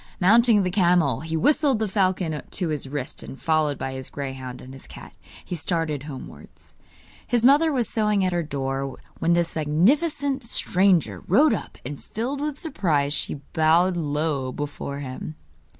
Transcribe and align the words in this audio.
Mounting 0.19 0.63
the 0.63 0.71
camel, 0.71 1.19
he 1.19 1.37
whistled 1.37 1.77
the 1.77 1.87
falcon 1.87 2.41
to 2.49 2.69
his 2.69 2.89
wrist, 2.89 3.21
and, 3.21 3.39
followed 3.39 3.77
by 3.77 3.93
his 3.93 4.09
greyhound 4.09 4.59
and 4.59 4.73
his 4.73 4.87
cat, 4.87 5.13
he 5.45 5.53
started 5.53 6.01
homewards. 6.01 6.75
His 7.27 7.45
mother 7.45 7.71
was 7.71 7.87
sewing 7.87 8.25
at 8.25 8.33
her 8.33 8.41
door 8.41 8.97
when 9.19 9.33
this 9.33 9.55
magnificent 9.55 10.43
stranger 10.43 11.19
rode 11.27 11.53
up, 11.53 11.77
and, 11.85 12.03
filled 12.03 12.41
with 12.41 12.57
surprise, 12.57 13.13
she 13.13 13.41
bowed 13.53 13.95
low 13.95 14.51
before 14.51 15.01
him. 15.01 15.35